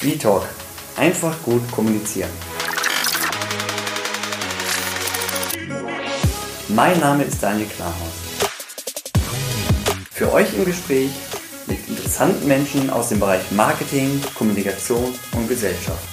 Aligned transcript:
V-Talk. 0.00 0.48
Einfach 0.96 1.42
gut 1.42 1.60
kommunizieren. 1.72 2.30
Mein 6.68 6.98
Name 7.00 7.24
ist 7.24 7.42
Daniel 7.42 7.66
Klarhaus. 7.66 7.94
Für 10.10 10.32
euch 10.32 10.54
im 10.54 10.64
Gespräch 10.64 11.10
mit 11.66 11.86
interessanten 11.86 12.48
Menschen 12.48 12.88
aus 12.88 13.10
dem 13.10 13.20
Bereich 13.20 13.50
Marketing, 13.50 14.22
Kommunikation 14.34 15.14
und 15.32 15.48
Gesellschaft. 15.50 16.08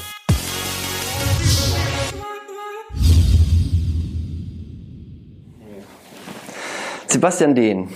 Sebastian 7.07 7.55
Dehn. 7.55 7.87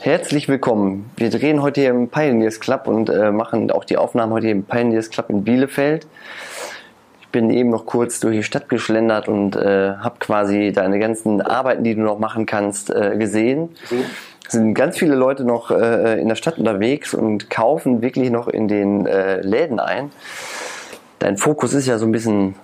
Herzlich 0.00 0.48
willkommen. 0.48 1.10
Wir 1.16 1.30
drehen 1.30 1.62
heute 1.62 1.80
hier 1.80 1.90
im 1.90 2.08
Pioneers 2.08 2.60
Club 2.60 2.86
und 2.86 3.08
äh, 3.08 3.30
machen 3.30 3.70
auch 3.70 3.84
die 3.84 3.96
Aufnahmen 3.96 4.32
heute 4.32 4.46
hier 4.46 4.54
im 4.54 4.64
Pioneers 4.64 5.10
Club 5.10 5.30
in 5.30 5.44
Bielefeld. 5.44 6.06
Ich 7.22 7.28
bin 7.28 7.48
eben 7.50 7.70
noch 7.70 7.86
kurz 7.86 8.20
durch 8.20 8.36
die 8.36 8.42
Stadt 8.42 8.68
geschlendert 8.68 9.28
und 9.28 9.56
äh, 9.56 9.94
habe 9.96 10.16
quasi 10.18 10.72
deine 10.72 10.98
ganzen 10.98 11.40
Arbeiten, 11.40 11.84
die 11.84 11.94
du 11.94 12.02
noch 12.02 12.18
machen 12.18 12.44
kannst, 12.44 12.90
äh, 12.90 13.16
gesehen. 13.16 13.70
Mhm. 13.90 14.04
Es 14.44 14.52
sind 14.52 14.74
ganz 14.74 14.98
viele 14.98 15.14
Leute 15.14 15.44
noch 15.44 15.70
äh, 15.70 16.20
in 16.20 16.28
der 16.28 16.36
Stadt 16.36 16.58
unterwegs 16.58 17.14
und 17.14 17.48
kaufen 17.48 18.02
wirklich 18.02 18.30
noch 18.30 18.48
in 18.48 18.68
den 18.68 19.06
äh, 19.06 19.40
Läden 19.40 19.80
ein. 19.80 20.10
Dein 21.18 21.38
Fokus 21.38 21.72
ist 21.72 21.86
ja 21.86 21.96
so 21.96 22.04
ein 22.04 22.12
bisschen 22.12 22.56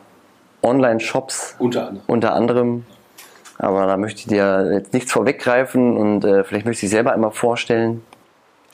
Online-Shops. 0.62 1.56
Unter 1.58 1.88
anderem. 1.88 2.04
Unter 2.06 2.34
anderem. 2.34 2.84
Aber 3.58 3.86
da 3.86 3.96
möchte 3.96 4.20
ich 4.20 4.26
dir 4.26 4.70
jetzt 4.72 4.92
nichts 4.92 5.12
vorweggreifen 5.12 5.96
und 5.96 6.24
äh, 6.24 6.44
vielleicht 6.44 6.64
möchte 6.64 6.86
ich 6.86 6.90
selber 6.90 7.12
einmal 7.12 7.32
vorstellen. 7.32 8.04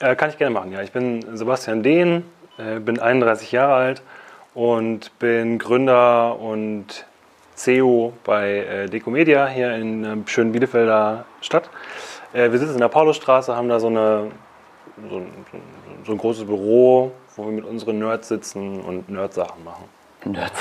Äh, 0.00 0.14
kann 0.14 0.28
ich 0.28 0.36
gerne 0.36 0.52
machen, 0.52 0.72
ja. 0.72 0.82
Ich 0.82 0.92
bin 0.92 1.24
Sebastian 1.36 1.82
Dehn, 1.82 2.24
äh, 2.58 2.80
bin 2.80 3.00
31 3.00 3.50
Jahre 3.52 3.74
alt 3.74 4.02
und 4.52 5.18
bin 5.18 5.58
Gründer 5.58 6.38
und 6.38 7.06
CEO 7.54 8.12
bei 8.24 8.58
äh, 8.58 8.86
Decomedia 8.88 9.46
hier 9.46 9.74
in 9.74 10.04
äh, 10.04 10.16
schönen 10.26 10.52
Bielefelder 10.52 11.24
Stadt. 11.40 11.70
Äh, 12.34 12.50
wir 12.50 12.58
sitzen 12.58 12.74
in 12.74 12.80
der 12.80 12.88
Paulusstraße, 12.88 13.56
haben 13.56 13.68
da 13.68 13.80
so, 13.80 13.86
eine, 13.86 14.30
so, 15.08 15.16
ein, 15.16 15.26
so 16.04 16.12
ein 16.12 16.18
großes 16.18 16.44
Büro, 16.44 17.12
wo 17.36 17.44
wir 17.46 17.52
mit 17.52 17.64
unseren 17.64 18.00
Nerds 18.00 18.28
sitzen 18.28 18.80
und 18.80 19.08
Nerd-Sachen 19.08 19.64
machen. 19.64 19.84
Nerds. 20.24 20.60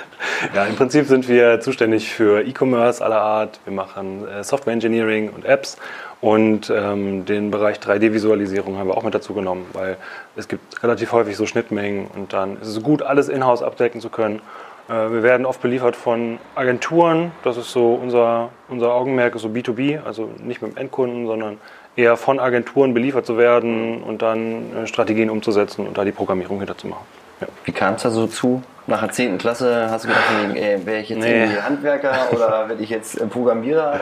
ja, 0.54 0.64
im 0.66 0.76
Prinzip 0.76 1.06
sind 1.06 1.28
wir 1.28 1.60
zuständig 1.60 2.12
für 2.12 2.42
E-Commerce 2.46 3.04
aller 3.04 3.20
Art. 3.20 3.60
Wir 3.64 3.72
machen 3.72 4.26
äh, 4.26 4.42
Software 4.44 4.72
Engineering 4.72 5.30
und 5.30 5.44
Apps 5.44 5.76
und 6.20 6.70
ähm, 6.70 7.24
den 7.26 7.50
Bereich 7.50 7.78
3D-Visualisierung 7.78 8.78
haben 8.78 8.88
wir 8.88 8.96
auch 8.96 9.02
mit 9.02 9.14
dazu 9.14 9.34
genommen, 9.34 9.66
weil 9.72 9.96
es 10.36 10.48
gibt 10.48 10.82
relativ 10.82 11.12
häufig 11.12 11.36
so 11.36 11.46
Schnittmengen 11.46 12.06
und 12.14 12.32
dann 12.32 12.60
ist 12.60 12.68
es 12.68 12.82
gut, 12.82 13.02
alles 13.02 13.28
in-house 13.28 13.62
abdecken 13.62 14.00
zu 14.00 14.08
können. 14.08 14.40
Äh, 14.88 14.92
wir 14.92 15.22
werden 15.22 15.46
oft 15.46 15.60
beliefert 15.60 15.96
von 15.96 16.38
Agenturen, 16.54 17.32
das 17.42 17.56
ist 17.56 17.72
so 17.72 17.94
unser, 17.94 18.50
unser 18.68 18.94
Augenmerk, 18.94 19.38
so 19.38 19.48
B2B, 19.48 20.02
also 20.04 20.30
nicht 20.42 20.62
mit 20.62 20.72
dem 20.72 20.78
Endkunden, 20.78 21.26
sondern 21.26 21.58
eher 21.96 22.16
von 22.16 22.40
Agenturen 22.40 22.94
beliefert 22.94 23.26
zu 23.26 23.38
werden 23.38 24.02
und 24.02 24.22
dann 24.22 24.74
äh, 24.76 24.86
Strategien 24.86 25.30
umzusetzen 25.30 25.86
und 25.86 25.96
da 25.98 26.04
die 26.04 26.12
Programmierung 26.12 26.58
hinterzumachen. 26.58 27.23
Wie 27.64 27.72
kam 27.72 27.94
es 27.94 28.02
da 28.02 28.10
so 28.10 28.26
zu? 28.26 28.62
Nach 28.86 29.00
der 29.00 29.10
10. 29.10 29.38
Klasse 29.38 29.88
hast 29.90 30.04
du 30.04 30.08
gedacht, 30.08 30.24
ey, 30.54 30.84
wäre 30.84 31.00
ich 31.00 31.08
jetzt 31.08 31.20
nee. 31.20 31.44
irgendwie 31.44 31.60
Handwerker 31.62 32.28
oder 32.32 32.68
werde 32.68 32.82
ich 32.82 32.90
jetzt 32.90 33.18
äh, 33.18 33.26
Programmierer? 33.26 33.98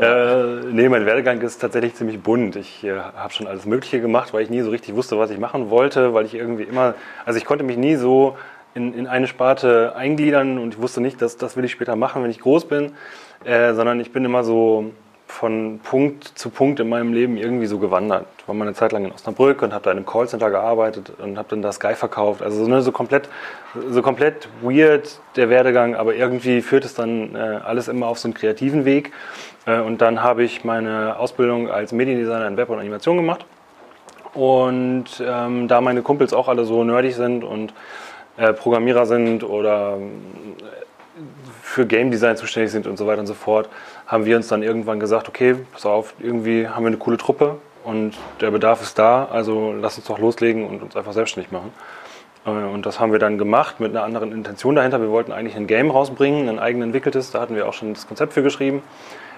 Äh, 0.00 0.64
nee, 0.72 0.88
mein 0.88 1.06
Werdegang 1.06 1.40
ist 1.40 1.60
tatsächlich 1.60 1.94
ziemlich 1.94 2.20
bunt. 2.20 2.56
Ich 2.56 2.82
äh, 2.82 2.98
habe 2.98 3.32
schon 3.32 3.46
alles 3.46 3.64
Mögliche 3.64 4.00
gemacht, 4.00 4.34
weil 4.34 4.42
ich 4.42 4.50
nie 4.50 4.60
so 4.62 4.70
richtig 4.70 4.96
wusste, 4.96 5.18
was 5.20 5.30
ich 5.30 5.38
machen 5.38 5.70
wollte, 5.70 6.14
weil 6.14 6.24
ich 6.24 6.34
irgendwie 6.34 6.64
immer, 6.64 6.94
also 7.24 7.38
ich 7.38 7.44
konnte 7.44 7.64
mich 7.64 7.76
nie 7.76 7.94
so 7.94 8.36
in, 8.74 8.92
in 8.92 9.06
eine 9.06 9.28
Sparte 9.28 9.94
eingliedern 9.94 10.58
und 10.58 10.74
ich 10.74 10.82
wusste 10.82 11.00
nicht, 11.00 11.22
dass 11.22 11.36
das 11.36 11.56
will 11.56 11.64
ich 11.64 11.70
später 11.70 11.94
machen, 11.94 12.24
wenn 12.24 12.30
ich 12.30 12.40
groß 12.40 12.64
bin, 12.64 12.94
äh, 13.44 13.72
sondern 13.74 14.00
ich 14.00 14.12
bin 14.12 14.24
immer 14.24 14.42
so 14.42 14.90
von 15.28 15.78
Punkt 15.84 16.24
zu 16.24 16.48
Punkt 16.48 16.80
in 16.80 16.88
meinem 16.88 17.12
Leben 17.12 17.36
irgendwie 17.36 17.66
so 17.66 17.78
gewandert. 17.78 18.26
War 18.46 18.54
mal 18.54 18.64
eine 18.64 18.74
Zeit 18.74 18.92
lang 18.92 19.04
in 19.04 19.12
Osnabrück 19.12 19.62
und 19.62 19.72
habe 19.74 19.84
da 19.84 19.90
in 19.90 19.98
einem 19.98 20.06
Callcenter 20.06 20.50
gearbeitet 20.50 21.12
und 21.22 21.36
habe 21.36 21.48
dann 21.50 21.62
da 21.62 21.70
Sky 21.70 21.94
verkauft. 21.94 22.42
Also 22.42 22.64
so, 22.64 22.68
ne, 22.68 22.80
so, 22.80 22.90
komplett, 22.90 23.28
so 23.90 24.02
komplett 24.02 24.48
weird 24.62 25.20
der 25.36 25.50
Werdegang, 25.50 25.94
aber 25.94 26.14
irgendwie 26.14 26.62
führt 26.62 26.84
es 26.84 26.94
dann 26.94 27.36
äh, 27.36 27.38
alles 27.38 27.88
immer 27.88 28.08
auf 28.08 28.18
so 28.18 28.26
einen 28.26 28.34
kreativen 28.34 28.86
Weg. 28.86 29.12
Äh, 29.66 29.80
und 29.80 30.00
dann 30.00 30.22
habe 30.22 30.42
ich 30.42 30.64
meine 30.64 31.18
Ausbildung 31.18 31.70
als 31.70 31.92
Mediendesigner 31.92 32.48
in 32.48 32.56
Web 32.56 32.70
und 32.70 32.80
Animation 32.80 33.18
gemacht. 33.18 33.44
Und 34.32 35.22
ähm, 35.24 35.68
da 35.68 35.80
meine 35.80 36.02
Kumpels 36.02 36.32
auch 36.32 36.48
alle 36.48 36.64
so 36.64 36.82
nerdig 36.84 37.14
sind 37.14 37.44
und 37.44 37.74
äh, 38.38 38.52
Programmierer 38.54 39.04
sind 39.04 39.44
oder 39.44 39.98
für 41.68 41.86
Game 41.86 42.10
Design 42.10 42.36
zuständig 42.36 42.72
sind 42.72 42.86
und 42.86 42.96
so 42.96 43.06
weiter 43.06 43.20
und 43.20 43.26
so 43.26 43.34
fort, 43.34 43.68
haben 44.06 44.24
wir 44.24 44.36
uns 44.36 44.48
dann 44.48 44.62
irgendwann 44.62 44.98
gesagt, 44.98 45.28
okay, 45.28 45.54
pass 45.72 45.84
auf, 45.84 46.14
irgendwie 46.18 46.66
haben 46.66 46.82
wir 46.82 46.88
eine 46.88 46.96
coole 46.96 47.18
Truppe 47.18 47.56
und 47.84 48.14
der 48.40 48.50
Bedarf 48.50 48.80
ist 48.80 48.98
da, 48.98 49.26
also 49.26 49.74
lass 49.78 49.98
uns 49.98 50.06
doch 50.06 50.18
loslegen 50.18 50.66
und 50.66 50.82
uns 50.82 50.96
einfach 50.96 51.12
selbstständig 51.12 51.52
machen. 51.52 51.72
Äh, 52.46 52.50
und 52.50 52.86
das 52.86 53.00
haben 53.00 53.12
wir 53.12 53.18
dann 53.18 53.36
gemacht 53.36 53.80
mit 53.80 53.90
einer 53.90 54.02
anderen 54.02 54.32
Intention 54.32 54.76
dahinter. 54.76 55.00
Wir 55.02 55.10
wollten 55.10 55.30
eigentlich 55.30 55.56
ein 55.56 55.66
Game 55.66 55.90
rausbringen, 55.90 56.48
ein 56.48 56.58
eigen 56.58 56.80
entwickeltes, 56.80 57.30
da 57.32 57.40
hatten 57.40 57.54
wir 57.54 57.68
auch 57.68 57.74
schon 57.74 57.92
das 57.92 58.08
Konzept 58.08 58.32
für 58.32 58.42
geschrieben. 58.42 58.82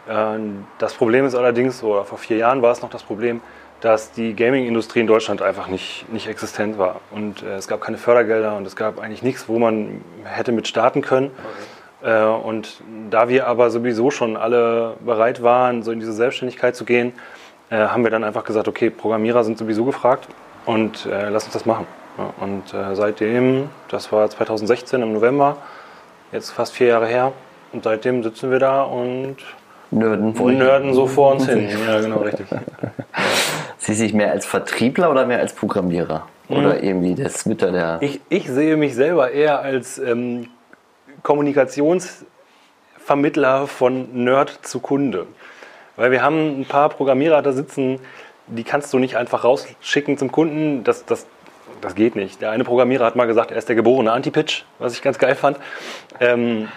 Äh, 0.08 0.38
das 0.78 0.94
Problem 0.94 1.26
ist 1.26 1.34
allerdings, 1.34 1.82
oder 1.82 2.04
vor 2.04 2.18
vier 2.18 2.36
Jahren 2.36 2.62
war 2.62 2.70
es 2.70 2.80
noch 2.80 2.90
das 2.90 3.02
Problem, 3.02 3.40
dass 3.80 4.12
die 4.12 4.36
Gaming-Industrie 4.36 5.00
in 5.00 5.08
Deutschland 5.08 5.42
einfach 5.42 5.66
nicht, 5.66 6.06
nicht 6.12 6.28
existent 6.28 6.78
war. 6.78 7.00
Und 7.10 7.42
äh, 7.42 7.56
es 7.56 7.66
gab 7.66 7.80
keine 7.80 7.98
Fördergelder 7.98 8.56
und 8.56 8.66
es 8.66 8.76
gab 8.76 9.00
eigentlich 9.00 9.24
nichts, 9.24 9.48
wo 9.48 9.58
man 9.58 10.02
hätte 10.22 10.52
mit 10.52 10.68
starten 10.68 11.02
können. 11.02 11.32
Okay. 11.36 11.66
Äh, 12.02 12.24
und 12.24 12.82
da 13.10 13.28
wir 13.28 13.46
aber 13.46 13.70
sowieso 13.70 14.10
schon 14.10 14.36
alle 14.36 14.94
bereit 15.00 15.42
waren, 15.42 15.82
so 15.82 15.92
in 15.92 16.00
diese 16.00 16.12
Selbstständigkeit 16.12 16.76
zu 16.76 16.84
gehen, 16.84 17.12
äh, 17.70 17.76
haben 17.76 18.04
wir 18.04 18.10
dann 18.10 18.24
einfach 18.24 18.44
gesagt, 18.44 18.68
okay, 18.68 18.90
Programmierer 18.90 19.44
sind 19.44 19.58
sowieso 19.58 19.84
gefragt 19.84 20.28
und 20.66 21.06
äh, 21.06 21.28
lass 21.28 21.44
uns 21.44 21.52
das 21.52 21.66
machen. 21.66 21.86
Und 22.40 22.74
seitdem, 22.92 23.70
das 23.88 24.12
war 24.12 24.28
2016 24.28 25.00
im 25.00 25.14
November, 25.14 25.56
jetzt 26.32 26.50
fast 26.50 26.74
vier 26.74 26.88
Jahre 26.88 27.06
her, 27.06 27.32
und 27.72 27.84
seitdem 27.84 28.22
sitzen 28.22 28.50
wir 28.50 28.58
da 28.58 28.82
und 28.82 29.36
Nörden, 29.90 30.32
Nörden 30.58 30.94
so 30.94 31.06
vor 31.06 31.32
uns 31.32 31.48
hin. 31.48 31.68
Ja, 31.86 32.00
genau, 32.00 32.18
richtig. 32.18 32.46
Sie 33.78 33.94
sich 33.94 34.12
mehr 34.12 34.30
als 34.30 34.46
Vertriebler 34.46 35.10
oder 35.10 35.26
mehr 35.26 35.38
als 35.38 35.52
Programmierer? 35.52 36.26
Oder 36.48 36.74
mhm. 36.74 36.82
irgendwie 36.82 37.14
das 37.14 37.46
Mütter 37.46 37.72
der. 37.72 37.98
Ich, 38.00 38.20
ich 38.28 38.48
sehe 38.48 38.76
mich 38.76 38.94
selber 38.94 39.30
eher 39.30 39.60
als 39.60 39.98
ähm, 39.98 40.48
Kommunikationsvermittler 41.22 43.66
von 43.66 44.24
Nerd 44.24 44.60
zu 44.62 44.80
Kunde. 44.80 45.26
Weil 45.96 46.10
wir 46.10 46.22
haben 46.22 46.60
ein 46.60 46.64
paar 46.64 46.88
Programmierer 46.88 47.42
da 47.42 47.52
sitzen, 47.52 48.00
die 48.46 48.64
kannst 48.64 48.92
du 48.92 48.98
nicht 48.98 49.16
einfach 49.16 49.44
rausschicken 49.44 50.18
zum 50.18 50.32
Kunden. 50.32 50.82
Das, 50.84 51.04
das, 51.04 51.26
das 51.80 51.94
geht 51.94 52.16
nicht. 52.16 52.40
Der 52.40 52.50
eine 52.50 52.64
Programmierer 52.64 53.04
hat 53.04 53.16
mal 53.16 53.26
gesagt, 53.26 53.50
er 53.50 53.58
ist 53.58 53.68
der 53.68 53.76
geborene 53.76 54.12
Anti-Pitch, 54.12 54.64
was 54.78 54.94
ich 54.94 55.02
ganz 55.02 55.18
geil 55.18 55.34
fand. 55.34 55.58
Ähm, 56.20 56.68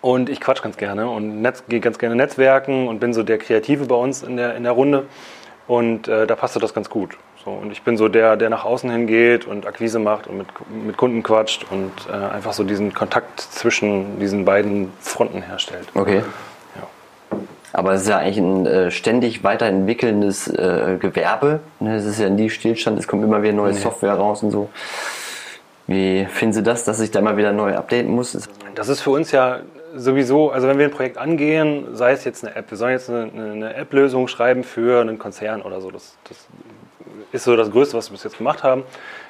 und 0.00 0.28
ich 0.28 0.40
quatsch 0.40 0.62
ganz 0.62 0.76
gerne 0.76 1.10
und 1.10 1.44
gehe 1.68 1.80
ganz 1.80 1.98
gerne 1.98 2.14
Netzwerken 2.14 2.86
und 2.86 3.00
bin 3.00 3.12
so 3.12 3.24
der 3.24 3.38
Kreative 3.38 3.86
bei 3.86 3.96
uns 3.96 4.22
in 4.22 4.36
der, 4.36 4.54
in 4.54 4.62
der 4.62 4.72
Runde. 4.72 5.06
Und 5.68 6.08
äh, 6.08 6.26
da 6.26 6.34
passte 6.34 6.58
das 6.58 6.72
ganz 6.72 6.88
gut. 6.88 7.18
So, 7.44 7.50
und 7.50 7.70
ich 7.70 7.82
bin 7.82 7.98
so 7.98 8.08
der, 8.08 8.36
der 8.36 8.48
nach 8.48 8.64
außen 8.64 8.90
hingeht 8.90 9.46
und 9.46 9.66
Akquise 9.66 9.98
macht 9.98 10.26
und 10.26 10.38
mit, 10.38 10.46
mit 10.86 10.96
Kunden 10.96 11.22
quatscht 11.22 11.66
und 11.70 11.92
äh, 12.10 12.14
einfach 12.14 12.54
so 12.54 12.64
diesen 12.64 12.94
Kontakt 12.94 13.40
zwischen 13.40 14.18
diesen 14.18 14.46
beiden 14.46 14.90
Fronten 14.98 15.42
herstellt. 15.42 15.88
Okay. 15.94 16.22
Ja. 16.74 17.38
Aber 17.74 17.92
es 17.92 18.02
ist 18.02 18.08
ja 18.08 18.16
eigentlich 18.16 18.38
ein 18.38 18.66
äh, 18.66 18.90
ständig 18.90 19.44
weiterentwickelndes 19.44 20.48
äh, 20.48 20.96
Gewerbe. 20.98 21.60
Ne? 21.80 21.96
Es 21.96 22.06
ist 22.06 22.18
ja 22.18 22.30
nie 22.30 22.48
Stillstand, 22.48 22.98
es 22.98 23.06
kommt 23.06 23.22
immer 23.22 23.42
wieder 23.42 23.52
neue 23.52 23.72
nee. 23.72 23.78
Software 23.78 24.14
raus 24.14 24.42
und 24.42 24.50
so. 24.50 24.70
Wie 25.86 26.26
finden 26.26 26.54
Sie 26.54 26.62
das, 26.62 26.84
dass 26.84 26.98
sich 26.98 27.10
da 27.10 27.20
mal 27.20 27.36
wieder 27.36 27.52
neu 27.52 27.74
updaten 27.74 28.10
muss? 28.10 28.36
Das 28.74 28.88
ist 28.88 29.00
für 29.02 29.10
uns 29.10 29.32
ja 29.32 29.60
sowieso, 29.94 30.50
also 30.50 30.68
wenn 30.68 30.78
wir 30.78 30.86
ein 30.86 30.90
Projekt 30.90 31.18
angehen, 31.18 31.94
sei 31.94 32.12
es 32.12 32.24
jetzt 32.24 32.44
eine 32.44 32.54
App, 32.54 32.70
wir 32.70 32.78
sollen 32.78 32.92
jetzt 32.92 33.10
eine, 33.10 33.30
eine 33.32 33.74
App-Lösung 33.74 34.28
schreiben 34.28 34.64
für 34.64 35.00
einen 35.00 35.18
Konzern 35.18 35.62
oder 35.62 35.80
so, 35.80 35.90
das, 35.90 36.16
das 36.28 36.46
ist 37.32 37.44
so 37.44 37.56
das 37.56 37.70
Größte, 37.70 37.96
was 37.96 38.10
wir 38.10 38.12
bis 38.14 38.24
jetzt 38.24 38.38
gemacht 38.38 38.62
haben. 38.62 38.84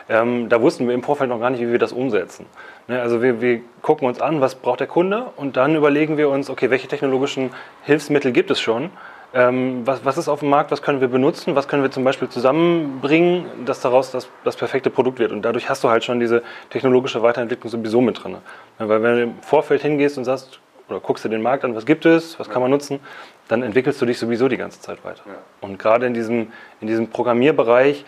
Ähm, 0.09 0.49
da 0.49 0.61
wussten 0.63 0.87
wir 0.87 0.95
im 0.95 1.03
Vorfeld 1.03 1.31
noch 1.31 1.41
gar 1.41 1.51
nicht, 1.51 1.61
wie 1.61 1.71
wir 1.71 1.79
das 1.79 1.93
umsetzen. 1.93 2.47
Ne, 2.87 3.01
also 3.01 3.23
wir, 3.23 3.41
wir, 3.41 3.61
gucken 3.83 4.09
uns 4.09 4.21
an, 4.21 4.41
was 4.41 4.55
braucht 4.55 4.81
der 4.81 4.87
Kunde 4.87 5.27
und 5.37 5.57
dann 5.57 5.75
überlegen 5.77 6.17
wir 6.17 6.29
uns, 6.31 6.51
okay, 6.51 6.71
welche 6.71 6.89
technologischen 6.89 7.51
Hilfsmittel 7.85 8.33
gibt 8.33 8.51
es 8.51 8.61
schon? 8.61 8.91
Ähm, 9.35 9.87
was, 9.87 10.05
was, 10.05 10.17
ist 10.17 10.29
auf 10.29 10.41
dem 10.41 10.49
Markt, 10.49 10.71
was 10.71 10.81
können 10.81 11.01
wir 11.03 11.09
benutzen, 11.09 11.55
was 11.55 11.69
können 11.69 11.83
wir 11.83 11.91
zum 11.91 12.03
Beispiel 12.03 12.29
zusammenbringen, 12.29 13.45
dass 13.67 13.81
daraus 13.81 14.11
das, 14.11 14.29
das 14.45 14.57
perfekte 14.57 14.89
Produkt 14.89 15.19
wird. 15.19 15.33
Und 15.33 15.43
dadurch 15.43 15.69
hast 15.69 15.85
du 15.85 15.91
halt 15.91 16.03
schon 16.03 16.19
diese 16.19 16.43
technologische 16.71 17.23
Weiterentwicklung 17.23 17.71
sowieso 17.71 18.01
mit 18.01 18.23
drin. 18.23 18.37
Ja, 18.79 18.89
weil 18.89 19.03
wenn 19.03 19.17
du 19.17 19.23
im 19.25 19.43
Vorfeld 19.43 19.83
hingehst 19.83 20.17
und 20.17 20.25
sagst, 20.25 20.61
oder 20.89 21.01
guckst 21.01 21.25
dir 21.25 21.29
den 21.29 21.43
Markt 21.43 21.65
an, 21.65 21.75
was 21.75 21.85
gibt 21.85 22.07
es, 22.07 22.39
was 22.39 22.49
kann 22.49 22.63
man 22.63 22.71
nutzen, 22.71 23.01
dann 23.49 23.63
entwickelst 23.63 24.01
du 24.01 24.07
dich 24.07 24.19
sowieso 24.19 24.49
die 24.49 24.57
ganze 24.57 24.81
Zeit 24.81 25.05
weiter. 25.05 25.23
Ja. 25.27 25.35
Und 25.61 25.79
gerade 25.79 26.07
in 26.07 26.15
diesem, 26.15 26.53
in 26.81 26.87
diesem 26.87 27.09
Programmierbereich 27.11 28.07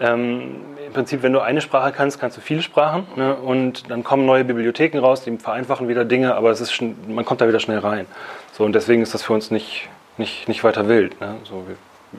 ähm, 0.00 0.56
im 0.84 0.92
Prinzip, 0.92 1.22
wenn 1.22 1.32
du 1.32 1.40
eine 1.40 1.60
Sprache 1.60 1.92
kannst, 1.92 2.18
kannst 2.18 2.36
du 2.36 2.40
viele 2.40 2.62
Sprachen 2.62 3.06
ne? 3.14 3.36
und 3.36 3.90
dann 3.90 4.02
kommen 4.02 4.26
neue 4.26 4.44
Bibliotheken 4.44 4.98
raus, 4.98 5.22
die 5.22 5.36
vereinfachen 5.36 5.86
wieder 5.86 6.04
Dinge, 6.04 6.34
aber 6.34 6.50
es 6.50 6.60
ist 6.60 6.72
schon, 6.72 6.96
man 7.08 7.24
kommt 7.24 7.40
da 7.40 7.46
wieder 7.46 7.60
schnell 7.60 7.78
rein. 7.78 8.06
So, 8.52 8.64
und 8.64 8.74
deswegen 8.74 9.02
ist 9.02 9.14
das 9.14 9.22
für 9.22 9.32
uns 9.32 9.50
nicht, 9.50 9.88
nicht, 10.18 10.48
nicht 10.48 10.64
weiter 10.64 10.88
wild. 10.88 11.20
Ne? 11.20 11.36
So, 11.44 11.64
wir, 11.66 11.76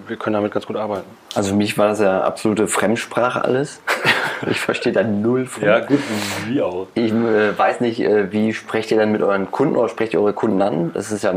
wir 0.07 0.17
können 0.17 0.33
damit 0.35 0.51
ganz 0.51 0.65
gut 0.65 0.75
arbeiten. 0.75 1.09
Also 1.35 1.49
für 1.49 1.55
mich 1.55 1.77
war 1.77 1.87
das 1.87 1.99
ja 1.99 2.21
absolute 2.21 2.67
Fremdsprache 2.67 3.43
alles. 3.43 3.81
Ich 4.49 4.59
verstehe 4.59 4.91
da 4.91 5.03
null 5.03 5.45
von. 5.45 5.63
Ja, 5.63 5.79
gut, 5.79 5.99
wie 6.47 6.61
auch. 6.61 6.87
Ich 6.95 7.13
äh, 7.13 7.57
weiß 7.57 7.79
nicht, 7.79 8.01
äh, 8.01 8.29
wie 8.33 8.53
sprecht 8.53 8.91
ihr 8.91 8.97
dann 8.97 9.13
mit 9.13 9.21
euren 9.21 9.51
Kunden 9.51 9.77
oder 9.77 9.87
sprecht 9.87 10.13
ihr 10.13 10.19
eure 10.19 10.33
Kunden 10.33 10.61
an? 10.61 10.91
Das 10.93 11.13
ist 11.13 11.23
ja 11.23 11.33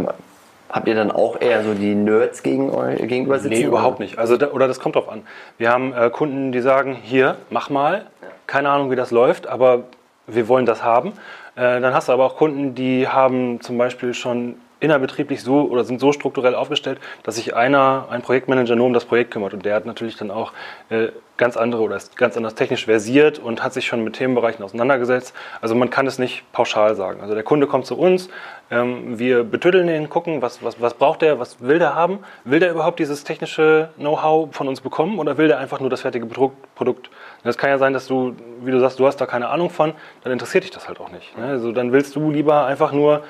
Habt 0.69 0.89
ihr 0.89 0.95
dann 0.95 1.13
auch 1.13 1.41
eher 1.41 1.63
so 1.63 1.75
die 1.75 1.95
Nerds 1.95 2.43
gegen, 2.43 2.71
gegenüber 3.07 3.39
sitzen? 3.39 3.55
Nee, 3.55 3.63
überhaupt 3.63 4.01
nicht. 4.01 4.19
Also 4.19 4.37
da, 4.37 4.51
oder 4.51 4.67
das 4.67 4.81
kommt 4.81 4.97
drauf 4.97 5.09
an. 5.09 5.23
Wir 5.59 5.71
haben 5.71 5.93
äh, 5.95 6.11
Kunden, 6.11 6.53
die 6.53 6.61
sagen, 6.61 6.97
hier, 7.01 7.37
mach 7.51 7.71
mal. 7.71 8.07
Keine 8.47 8.71
Ahnung, 8.71 8.91
wie 8.91 8.97
das 8.97 9.11
läuft, 9.11 9.47
aber 9.47 9.85
wir 10.27 10.49
wollen 10.49 10.67
das 10.67 10.83
haben. 10.83 11.13
Äh, 11.55 11.81
dann 11.81 11.95
hast 11.95 12.09
du 12.09 12.13
aber 12.13 12.25
auch 12.25 12.37
Kunden, 12.37 12.75
die 12.75 13.07
haben 13.07 13.61
zum 13.61 13.79
Beispiel 13.79 14.13
schon 14.13 14.57
innerbetrieblich 14.81 15.43
so 15.43 15.63
oder 15.63 15.85
sind 15.85 16.01
so 16.01 16.13
strukturell 16.13 16.55
aufgestellt, 16.55 16.99
dass 17.23 17.37
sich 17.37 17.55
einer, 17.55 18.07
ein 18.11 18.23
Projektmanager 18.23 18.77
nur 18.77 18.87
um 18.87 18.93
das 18.93 19.05
Projekt 19.05 19.31
kümmert. 19.31 19.55
Und 19.55 19.65
der 19.65 19.75
hat 19.75 19.87
natürlich 19.87 20.17
dann 20.17 20.31
auch 20.31 20.53
äh, 20.91 21.09
ganz 21.37 21.57
andere 21.57 21.83
oder 21.83 21.97
ist 21.97 22.17
ganz 22.17 22.37
anders 22.37 22.55
technisch 22.55 22.87
versiert 22.87 23.39
und 23.39 23.63
hat 23.63 23.73
sich 23.73 23.87
schon 23.87 24.03
mit 24.05 24.15
Themenbereichen 24.15 24.65
auseinandergesetzt. 24.65 25.35
Also 25.61 25.75
man 25.75 25.91
kann 25.91 26.07
es 26.07 26.19
nicht 26.19 26.51
pauschal 26.53 26.95
sagen. 26.95 27.21
Also 27.21 27.35
der 27.35 27.43
Kunde 27.43 27.67
kommt 27.67 27.87
zu 27.87 27.97
uns, 27.99 28.29
ähm, 28.71 29.19
wir 29.19 29.45
betüddeln 29.45 29.89
ihn, 29.89 30.09
gucken, 30.09 30.43
was, 30.43 30.63
was, 30.63 30.81
was 30.81 30.95
braucht 30.95 31.23
er, 31.23 31.39
was 31.39 31.61
will 31.61 31.79
der 31.79 31.95
haben? 31.95 32.21
Will 32.45 32.61
der 32.61 32.71
überhaupt 32.71 32.99
dieses 32.99 33.25
technische 33.25 33.91
Know-how 33.97 34.55
von 34.55 34.69
uns 34.69 34.81
bekommen 34.81 35.19
oder 35.19 35.39
will 35.39 35.49
der 35.49 35.59
einfach 35.59 35.81
nur 35.81 35.91
das 35.91 36.03
fertige 36.03 36.27
Produkt? 36.27 37.11
Es 37.45 37.57
kann 37.59 37.71
ja 37.71 37.79
sein, 37.79 37.93
dass 37.93 38.07
du, 38.07 38.35
wie 38.63 38.71
du 38.71 38.81
sagst, 38.81 38.99
du 38.99 39.07
hast 39.07 39.17
da 39.19 39.27
keine 39.27 39.49
Ahnung 39.49 39.71
von, 39.71 39.93
dann 40.25 40.33
interessiert 40.33 40.65
dich 40.65 40.71
das 40.71 40.89
halt 40.89 41.01
auch 41.01 41.11
nicht. 41.11 41.37
Ne? 41.39 41.47
Also 41.47 41.73
dann 41.73 41.93
willst 41.93 42.17
du 42.17 42.31
lieber 42.31 42.67
einfach 42.67 42.93
nur 42.93 43.23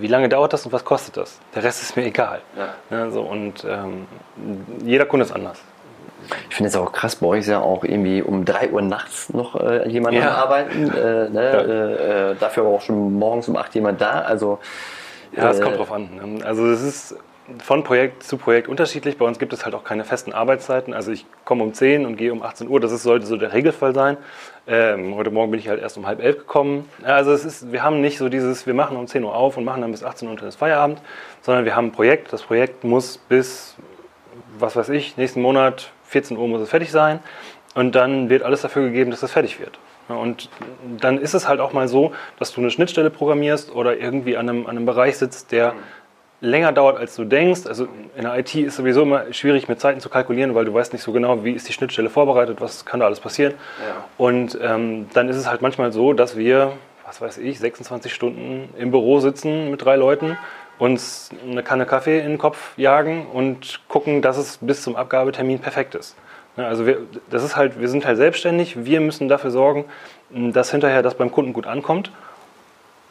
wie 0.00 0.06
lange 0.06 0.28
dauert 0.28 0.52
das 0.52 0.64
und 0.66 0.72
was 0.72 0.84
kostet 0.84 1.16
das? 1.16 1.38
Der 1.54 1.62
Rest 1.62 1.82
ist 1.82 1.96
mir 1.96 2.06
egal. 2.06 2.40
Ja. 2.56 2.74
Ja, 2.90 3.10
so, 3.10 3.22
und 3.22 3.64
ähm, 3.64 4.06
jeder 4.84 5.06
Kunde 5.06 5.24
ist 5.26 5.32
anders. 5.32 5.58
Ich 6.48 6.56
finde 6.56 6.68
es 6.68 6.76
auch 6.76 6.92
krass, 6.92 7.16
bei 7.16 7.26
euch 7.26 7.40
ist 7.40 7.48
ja 7.48 7.60
auch 7.60 7.84
irgendwie 7.84 8.22
um 8.22 8.44
3 8.44 8.70
Uhr 8.70 8.82
nachts 8.82 9.32
noch 9.32 9.54
äh, 9.60 9.88
jemand 9.88 10.16
ja. 10.16 10.28
am 10.28 10.36
Arbeiten. 10.36 10.90
Äh, 10.90 11.28
ne? 11.28 11.40
Äh, 11.40 12.30
äh, 12.32 12.34
dafür 12.36 12.64
aber 12.64 12.74
auch 12.74 12.80
schon 12.80 13.14
morgens 13.14 13.48
um 13.48 13.56
8 13.56 13.74
jemand 13.74 14.00
da. 14.00 14.22
Also, 14.22 14.58
ja, 15.36 15.50
es 15.50 15.60
kommt 15.60 15.74
äh, 15.74 15.78
drauf 15.78 15.92
an. 15.92 16.08
Ne? 16.14 16.44
Also 16.44 16.66
es 16.66 16.82
ist 16.82 17.16
von 17.62 17.84
Projekt 17.84 18.22
zu 18.22 18.36
Projekt 18.36 18.68
unterschiedlich. 18.68 19.18
Bei 19.18 19.24
uns 19.24 19.38
gibt 19.38 19.52
es 19.52 19.64
halt 19.64 19.74
auch 19.74 19.84
keine 19.84 20.04
festen 20.04 20.32
Arbeitszeiten. 20.32 20.92
Also 20.92 21.12
ich 21.12 21.26
komme 21.44 21.62
um 21.62 21.72
10 21.72 22.04
und 22.06 22.16
gehe 22.16 22.32
um 22.32 22.42
18 22.42 22.68
Uhr. 22.68 22.80
Das 22.80 22.92
ist, 22.92 23.02
sollte 23.02 23.26
so 23.26 23.36
der 23.36 23.52
Regelfall 23.52 23.94
sein. 23.94 24.16
Ähm, 24.66 25.14
heute 25.14 25.30
Morgen 25.30 25.50
bin 25.52 25.60
ich 25.60 25.68
halt 25.68 25.80
erst 25.80 25.96
um 25.96 26.06
halb 26.06 26.20
elf 26.20 26.38
gekommen. 26.38 26.88
Also 27.02 27.32
es 27.32 27.44
ist, 27.44 27.72
wir 27.72 27.82
haben 27.82 28.00
nicht 28.00 28.18
so 28.18 28.28
dieses, 28.28 28.66
wir 28.66 28.74
machen 28.74 28.96
um 28.96 29.06
10 29.06 29.22
Uhr 29.22 29.34
auf 29.34 29.56
und 29.56 29.64
machen 29.64 29.82
dann 29.82 29.92
bis 29.92 30.02
18 30.02 30.28
Uhr 30.28 30.42
ist 30.42 30.56
Feierabend, 30.56 31.00
sondern 31.42 31.64
wir 31.64 31.76
haben 31.76 31.86
ein 31.86 31.92
Projekt. 31.92 32.32
Das 32.32 32.42
Projekt 32.42 32.82
muss 32.82 33.18
bis, 33.18 33.76
was 34.58 34.74
weiß 34.74 34.88
ich, 34.90 35.16
nächsten 35.16 35.40
Monat 35.40 35.92
14 36.04 36.36
Uhr 36.36 36.48
muss 36.48 36.60
es 36.60 36.70
fertig 36.70 36.90
sein. 36.90 37.20
Und 37.74 37.94
dann 37.94 38.28
wird 38.28 38.42
alles 38.42 38.62
dafür 38.62 38.84
gegeben, 38.84 39.10
dass 39.10 39.22
es 39.22 39.30
fertig 39.30 39.60
wird. 39.60 39.78
Und 40.08 40.48
dann 41.00 41.18
ist 41.18 41.34
es 41.34 41.48
halt 41.48 41.60
auch 41.60 41.72
mal 41.72 41.88
so, 41.88 42.12
dass 42.38 42.52
du 42.52 42.60
eine 42.60 42.70
Schnittstelle 42.70 43.10
programmierst 43.10 43.74
oder 43.74 43.98
irgendwie 43.98 44.36
an 44.36 44.48
einem, 44.48 44.66
an 44.66 44.76
einem 44.76 44.86
Bereich 44.86 45.18
sitzt, 45.18 45.52
der 45.52 45.74
länger 46.40 46.72
dauert, 46.72 46.98
als 46.98 47.16
du 47.16 47.24
denkst. 47.24 47.66
Also 47.66 47.88
in 48.16 48.22
der 48.22 48.38
IT 48.38 48.54
ist 48.54 48.76
sowieso 48.76 49.02
immer 49.02 49.32
schwierig 49.32 49.68
mit 49.68 49.80
Zeiten 49.80 50.00
zu 50.00 50.08
kalkulieren, 50.08 50.54
weil 50.54 50.64
du 50.64 50.74
weißt 50.74 50.92
nicht 50.92 51.02
so 51.02 51.12
genau, 51.12 51.44
wie 51.44 51.52
ist 51.52 51.68
die 51.68 51.72
Schnittstelle 51.72 52.10
vorbereitet, 52.10 52.60
was 52.60 52.84
kann 52.84 53.00
da 53.00 53.06
alles 53.06 53.20
passieren. 53.20 53.54
Ja. 53.86 54.04
Und 54.18 54.58
ähm, 54.62 55.06
dann 55.14 55.28
ist 55.28 55.36
es 55.36 55.48
halt 55.48 55.62
manchmal 55.62 55.92
so, 55.92 56.12
dass 56.12 56.36
wir, 56.36 56.72
was 57.06 57.20
weiß 57.20 57.38
ich, 57.38 57.58
26 57.58 58.12
Stunden 58.12 58.68
im 58.78 58.90
Büro 58.90 59.20
sitzen 59.20 59.70
mit 59.70 59.84
drei 59.84 59.96
Leuten, 59.96 60.36
uns 60.78 61.30
eine 61.48 61.62
Kanne 61.62 61.86
Kaffee 61.86 62.18
in 62.18 62.28
den 62.28 62.38
Kopf 62.38 62.76
jagen 62.76 63.26
und 63.26 63.80
gucken, 63.88 64.20
dass 64.20 64.36
es 64.36 64.58
bis 64.60 64.82
zum 64.82 64.94
Abgabetermin 64.94 65.58
perfekt 65.58 65.94
ist. 65.94 66.16
Also 66.56 66.86
wir, 66.86 66.98
das 67.30 67.42
ist 67.44 67.56
halt, 67.56 67.80
wir 67.80 67.88
sind 67.88 68.06
halt 68.06 68.16
selbstständig, 68.16 68.84
wir 68.84 69.00
müssen 69.00 69.28
dafür 69.28 69.50
sorgen, 69.50 69.84
dass 70.30 70.70
hinterher 70.70 71.02
das 71.02 71.14
beim 71.14 71.30
Kunden 71.30 71.52
gut 71.52 71.66
ankommt. 71.66 72.10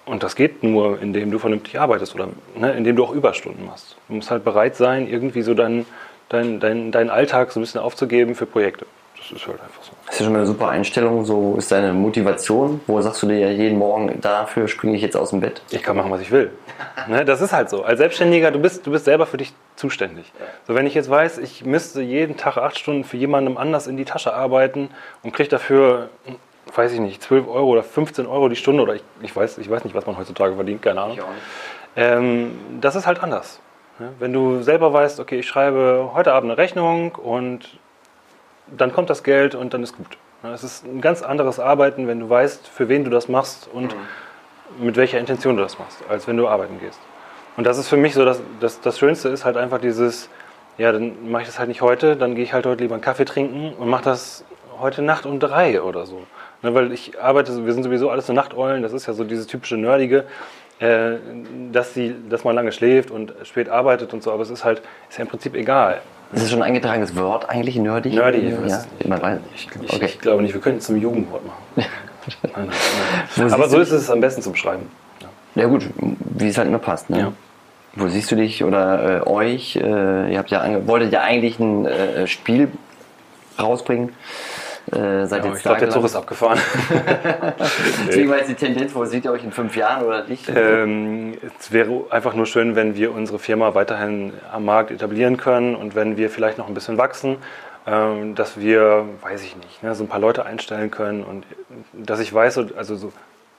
Und 0.06 0.22
das 0.22 0.36
geht 0.36 0.62
nur, 0.63 1.02
indem 1.02 1.31
du 1.31 1.40
vernünftig 1.40 1.80
arbeitest 1.80 2.13
oder 2.16 2.30
ne, 2.56 2.74
indem 2.74 2.96
du 2.96 3.04
auch 3.04 3.12
Überstunden 3.12 3.66
machst. 3.66 3.98
Du 4.07 4.16
musst 4.16 4.30
halt 4.30 4.44
bereit 4.44 4.75
sein, 4.75 5.07
irgendwie 5.07 5.42
so 5.42 5.54
deinen 5.54 5.86
dein, 6.30 6.60
dein, 6.60 6.92
dein 6.92 7.10
Alltag 7.10 7.52
so 7.52 7.60
ein 7.60 7.63
bisschen 7.63 7.81
aufzugeben 7.81 8.36
für 8.36 8.46
Projekte. 8.46 8.86
Das 9.18 9.31
ist 9.31 9.48
halt 9.48 9.60
einfach 9.60 9.81
so. 9.81 9.92
Das 10.06 10.16
ist 10.16 10.19
ja 10.19 10.25
schon 10.28 10.36
eine 10.36 10.46
super 10.46 10.69
Einstellung. 10.69 11.25
So 11.25 11.56
ist 11.57 11.72
deine 11.72 11.94
Motivation. 11.94 12.81
Wo 12.86 13.02
sagst 13.02 13.24
du 13.24 13.28
dir 13.28 13.40
ja 13.40 13.50
jeden 13.50 13.80
Morgen, 13.80 14.19
dafür 14.22 14.68
springe 14.68 14.96
ich 14.96 15.02
jetzt 15.02 15.18
aus 15.18 15.31
dem 15.31 15.40
Bett? 15.40 15.63
Ich 15.72 15.81
kann 15.81 15.96
machen, 15.96 16.12
was 16.12 16.22
ich 16.22 16.31
will. 16.31 16.51
ne, 17.08 17.25
das 17.25 17.42
ist 17.42 17.51
halt 17.51 17.69
so. 17.69 17.84
Als 17.84 17.98
Selbstständiger, 17.98 18.51
du 18.51 18.60
bist, 18.60 18.86
du 18.86 18.92
bist 18.92 19.06
selber 19.06 19.25
für 19.25 19.38
dich 19.38 19.54
zuständig. 19.75 20.31
So, 20.68 20.75
wenn 20.75 20.86
ich 20.86 20.94
jetzt 20.94 21.10
weiß, 21.10 21.40
ich 21.40 21.66
müsste 21.66 22.01
jeden 22.01 22.38
Tag 22.38 22.58
acht 22.58 22.78
Stunden 22.78 23.04
für 23.04 23.18
jemandem 23.18 23.58
anders 23.58 23.88
in 23.88 23.98
die 23.98 24.06
Tasche 24.06 24.34
arbeiten 24.34 24.90
und 25.24 25.34
kriege 25.34 25.50
dafür 25.50 26.10
weiß 26.73 26.94
ich 26.94 27.00
nicht, 27.00 27.21
12 27.21 27.47
Euro 27.47 27.67
oder 27.67 27.83
15 27.83 28.25
Euro 28.25 28.50
die 28.50 28.56
Stunde 28.56 28.83
oder 28.83 28.95
ich, 28.95 29.03
ich, 29.21 29.35
weiß, 29.35 29.57
ich 29.57 29.69
weiß 29.69 29.83
nicht, 29.83 29.95
was 29.95 30.06
man 30.06 30.17
heutzutage 30.17 30.56
verdient, 30.56 30.81
keine 30.81 31.01
Ahnung. 31.01 31.19
Ähm, 31.95 32.57
das 32.81 32.95
ist 32.95 33.07
halt 33.07 33.21
anders. 33.21 33.59
Wenn 34.19 34.33
du 34.33 34.62
selber 34.62 34.91
weißt, 34.91 35.21
okay, 35.21 35.39
ich 35.39 35.47
schreibe 35.47 36.12
heute 36.13 36.33
Abend 36.33 36.51
eine 36.51 36.57
Rechnung 36.57 37.15
und 37.15 37.79
dann 38.67 38.91
kommt 38.91 39.09
das 39.09 39.23
Geld 39.23 39.56
und 39.56 39.73
dann 39.73 39.83
ist 39.83 39.95
gut. 39.95 40.17
Es 40.44 40.63
ist 40.63 40.85
ein 40.85 41.00
ganz 41.00 41.21
anderes 41.21 41.59
Arbeiten, 41.59 42.07
wenn 42.07 42.19
du 42.19 42.29
weißt, 42.29 42.67
für 42.67 42.89
wen 42.89 43.06
du 43.06 43.09
das 43.09 43.29
machst 43.29 43.69
und 43.71 43.95
mhm. 43.95 44.85
mit 44.85 44.97
welcher 44.97 45.19
Intention 45.19 45.56
du 45.56 45.63
das 45.63 45.79
machst, 45.79 46.03
als 46.09 46.27
wenn 46.27 46.35
du 46.35 46.47
arbeiten 46.47 46.79
gehst. 46.79 47.00
Und 47.56 47.65
das 47.65 47.77
ist 47.77 47.88
für 47.88 47.97
mich 47.97 48.13
so, 48.13 48.25
dass, 48.25 48.41
dass 48.59 48.81
das 48.81 49.00
Schönste 49.00 49.29
ist 49.29 49.45
halt 49.45 49.56
einfach 49.56 49.79
dieses, 49.79 50.29
ja, 50.77 50.91
dann 50.91 51.31
mache 51.31 51.44
ich 51.44 51.47
das 51.47 51.57
halt 51.57 51.69
nicht 51.69 51.81
heute, 51.81 52.17
dann 52.17 52.35
gehe 52.35 52.44
ich 52.44 52.51
halt 52.51 52.65
heute 52.65 52.83
lieber 52.83 52.95
einen 52.95 53.03
Kaffee 53.03 53.25
trinken 53.25 53.73
und 53.73 53.89
mache 53.89 54.03
das 54.03 54.44
heute 54.80 55.01
Nacht 55.01 55.25
um 55.25 55.39
drei 55.39 55.81
oder 55.81 56.06
so. 56.06 56.24
Ne, 56.62 56.74
weil 56.74 56.92
ich 56.92 57.22
arbeite, 57.22 57.66
wir 57.66 57.74
sind 57.74 57.83
sowieso 57.83 58.10
alles 58.10 58.27
so 58.27 58.33
Nachteulen, 58.33 58.81
das 58.81 58.94
ist 58.94 59.06
ja 59.06 59.13
so 59.13 59.24
dieses 59.24 59.48
typische 59.48 59.77
Nerdige, 59.77 60.25
äh, 60.80 61.18
dass, 61.72 61.94
sie, 61.94 62.16
dass 62.30 62.44
man 62.44 62.56
lange 62.56 62.72
schläft 62.72 63.12
und 63.12 63.33
spät 63.44 63.69
arbeitet 63.69 64.13
und 64.13 64.24
so, 64.24 64.31
aber 64.31 64.44
es 64.44 64.50
ist 64.50 64.63
halt, 64.63 64.81
ist 65.10 65.18
ja 65.18 65.24
im 65.24 65.30
Prinzip 65.30 65.56
egal. 65.56 66.01
Ist 66.33 66.44
das 66.44 66.50
schon 66.50 66.62
ein 66.62 66.69
eingetragenes 66.69 67.16
Wort 67.16 67.50
eigentlich, 67.50 67.75
nerdig? 67.75 68.13
Nerdy, 68.13 68.50
ja, 68.50 68.57
ja, 68.68 69.39
ich, 69.54 69.69
ich, 69.81 69.94
okay. 69.94 70.06
ich, 70.06 70.19
glaube 70.19 70.42
nicht, 70.42 70.54
wir 70.54 70.62
können 70.62 70.80
es 70.80 70.86
zum 70.86 70.98
Jugendwort 70.98 71.45
machen. 71.45 71.63
nein, 72.56 72.69
nein. 73.38 73.54
Aber 73.54 73.69
so 73.69 73.80
ist 73.80 73.92
es 73.92 74.10
am 74.10 74.19
besten 74.19 74.41
zum 74.41 74.55
Schreiben. 74.55 74.89
Ja, 75.22 75.62
ja 75.62 75.67
gut, 75.67 75.86
wie 76.20 76.48
es 76.48 76.58
halt 76.58 76.67
immer 76.67 76.79
passt. 76.79 77.10
Ne? 77.10 77.20
Ja. 77.20 77.34
Wo 77.96 78.08
siehst 78.10 78.32
du 78.32 78.36
dich 78.36 78.63
oder 78.63 79.22
äh, 79.22 79.29
euch? 79.29 79.77
Äh, 79.77 80.34
ihr 80.34 80.38
habt 80.38 80.51
ja 80.51 80.88
wolltet 80.88 81.13
ja 81.13 81.22
eigentlich 81.22 81.60
ein 81.60 81.86
äh, 81.86 82.27
Spiel 82.27 82.70
rausbringen. 83.58 84.12
Äh, 84.92 85.25
seid 85.25 85.44
ja, 85.44 85.50
jetzt 85.50 85.58
ich 85.58 85.63
glaube, 85.63 85.80
der 85.80 85.89
Zug 85.89 86.06
ist 86.06 86.15
abgefahren. 86.15 86.60
Deswegen 88.08 88.30
war 88.30 88.38
jetzt 88.38 88.50
die 88.50 88.56
Tendenz, 88.56 88.94
wo 88.94 89.04
seht 89.06 89.25
ihr 89.25 89.32
euch 89.32 89.44
in 89.44 89.51
fünf 89.51 89.75
Jahren 89.75 90.06
oder 90.06 90.25
nicht? 90.25 90.48
Ähm, 90.54 91.38
es 91.60 91.72
wäre 91.72 92.06
einfach 92.12 92.36
nur 92.36 92.46
schön, 92.46 92.75
wenn 92.75 92.96
wir 92.96 93.12
unsere 93.12 93.39
Firma 93.39 93.74
weiterhin 93.74 94.34
am 94.51 94.65
Markt 94.65 94.92
etablieren 94.92 95.38
können 95.38 95.75
und 95.75 95.96
wenn 95.96 96.18
wir 96.18 96.30
vielleicht 96.30 96.60
noch 96.60 96.68
ein 96.68 96.75
bisschen 96.75 96.98
wachsen, 97.00 97.38
ähm, 97.88 98.36
dass 98.36 98.60
wir, 98.60 99.06
weiß 99.22 99.44
ich 99.44 99.56
nicht, 99.56 99.82
ne, 99.82 99.96
so 99.96 100.04
ein 100.04 100.08
paar 100.08 100.20
Leute 100.20 100.46
einstellen 100.46 100.92
können 100.92 101.24
und 101.24 101.46
dass 101.94 102.20
ich 102.20 102.34
weiß, 102.34 102.60
also 102.75 102.96
so, 102.96 103.13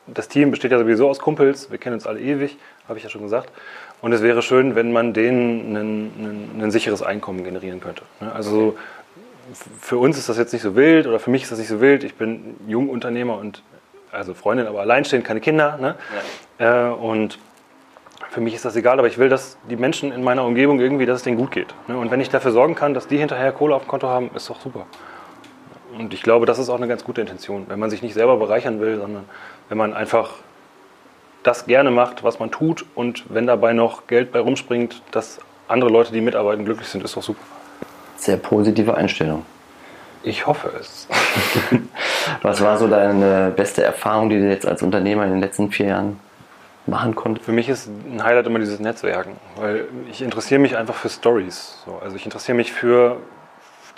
das 0.07 0.29
Team 0.29 0.53
besteht 0.53 0.71
ja 0.71 0.79
sowieso 0.79 1.09
aus 1.09 1.19
Kumpels, 1.19 1.71
wir 1.71 1.79
kennen 1.79 1.95
uns 1.95 2.07
alle 2.07 2.21
ewig, 2.21 2.57
habe 2.89 2.99
ich 2.99 3.05
ja 3.05 3.11
schon 3.11 3.23
gesagt. 3.23 3.51
Und 4.03 4.13
es 4.13 4.23
wäre 4.23 4.43
schön, 4.43 4.75
wenn 4.75 4.93
man 4.93 5.13
denen 5.13 5.77
ein, 5.77 6.57
ein, 6.57 6.63
ein 6.63 6.71
sicheres 6.71 7.03
Einkommen 7.03 7.45
generieren 7.45 7.81
könnte. 7.81 8.03
Ne? 8.21 8.31
Also 8.31 8.77
für 9.81 9.99
uns 9.99 10.19
ist 10.19 10.29
das 10.29 10.39
jetzt 10.39 10.53
nicht 10.53 10.63
so 10.63 10.75
wild 10.77 11.07
oder 11.07 11.19
für 11.19 11.31
mich 11.31 11.43
ist 11.43 11.53
das 11.53 11.59
nicht 11.59 11.69
so 11.69 11.81
wild. 11.81 12.05
Ich 12.05 12.15
bin 12.15 12.57
Jungunternehmer 12.67 13.39
und 13.39 13.63
also 14.13 14.35
Freundin, 14.35 14.67
aber 14.67 14.81
alleinstehend, 14.81 15.25
keine 15.25 15.41
Kinder. 15.41 15.79
Ne? 15.79 15.95
Ja. 16.59 16.91
Äh, 16.91 16.95
und 16.95 17.39
für 18.31 18.41
mich 18.41 18.55
ist 18.55 18.65
das 18.65 18.77
egal, 18.77 18.99
aber 18.99 19.09
ich 19.09 19.19
will, 19.19 19.29
dass 19.29 19.57
die 19.69 19.77
Menschen 19.77 20.13
in 20.13 20.23
meiner 20.23 20.45
Umgebung 20.45 20.81
irgendwie, 20.81 21.07
dass 21.07 21.19
es 21.19 21.23
denen 21.23 21.37
gut 21.37 21.51
geht. 21.51 21.75
Ne? 21.87 21.97
Und 21.97 22.11
wenn 22.11 22.21
ich 22.21 22.29
dafür 22.29 22.53
sorgen 22.53 22.75
kann, 22.75 22.95
dass 22.95 23.07
die 23.07 23.19
hinterher 23.19 23.53
Kohle 23.53 23.75
auf 23.75 23.83
dem 23.83 23.89
Konto 23.89 24.09
haben, 24.09 24.31
ist 24.35 24.51
doch 24.51 24.61
super. 24.61 24.87
Und 25.97 26.13
ich 26.13 26.23
glaube, 26.23 26.47
das 26.47 26.59
ist 26.59 26.69
auch 26.69 26.77
eine 26.77 26.89
ganz 26.89 27.05
gute 27.05 27.21
Intention, 27.21 27.67
wenn 27.69 27.79
man 27.79 27.91
sich 27.91 28.03
nicht 28.03 28.15
selber 28.15 28.37
bereichern 28.37 28.81
will, 28.81 28.99
sondern 28.99 29.25
wenn 29.69 29.79
man 29.79 29.95
einfach 29.95 30.35
das 31.43 31.67
gerne 31.67 31.91
macht, 31.91 32.25
was 32.25 32.39
man 32.39 32.51
tut 32.51 32.85
und 32.95 33.25
wenn 33.29 33.47
dabei 33.47 33.73
noch 33.73 34.09
Geld 34.09 34.33
bei 34.33 34.41
rumspringt, 34.41 35.01
dass 35.13 35.39
andere 35.69 35.91
Leute, 35.91 36.13
die 36.13 36.21
mitarbeiten, 36.21 36.65
glücklich 36.65 36.89
sind, 36.89 37.05
ist 37.05 37.17
doch 37.17 37.23
super 37.23 37.43
sehr 38.17 38.37
positive 38.37 38.95
Einstellung. 38.95 39.45
Ich 40.23 40.47
hoffe 40.47 40.73
es. 40.81 41.07
Was 42.43 42.61
war 42.61 42.79
so 42.79 42.89
deine 42.89 43.53
beste 43.55 43.85
Erfahrung, 43.85 44.29
die 44.29 44.39
du 44.39 44.49
jetzt 44.49 44.67
als 44.67 44.83
Unternehmer 44.83 45.25
in 45.25 45.31
den 45.31 45.41
letzten 45.41 45.71
vier 45.71 45.87
Jahren 45.87 46.21
machen 46.87 47.15
konntest? 47.15 47.47
Für 47.47 47.53
mich 47.53 47.69
ist 47.69 47.89
ein 47.89 48.23
Highlight 48.23 48.47
immer 48.47 48.59
dieses 48.59 48.81
Netzwerken, 48.81 49.37
weil 49.57 49.87
ich 50.11 50.23
interessiere 50.23 50.61
mich 50.61 50.77
einfach 50.77 50.95
für 50.95 51.09
Stories. 51.09 51.83
So. 51.85 52.01
Also 52.03 52.17
ich 52.17 52.25
interessiere 52.25 52.57
mich 52.57 52.73
für 52.73 53.19